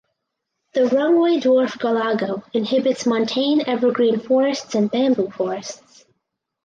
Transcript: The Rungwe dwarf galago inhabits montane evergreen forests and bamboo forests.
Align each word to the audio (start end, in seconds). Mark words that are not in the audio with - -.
The 0.73 0.85
Rungwe 0.89 1.39
dwarf 1.43 1.75
galago 1.83 2.41
inhabits 2.53 3.05
montane 3.05 3.61
evergreen 3.67 4.19
forests 4.19 4.73
and 4.73 4.89
bamboo 4.89 5.29
forests. 5.29 6.05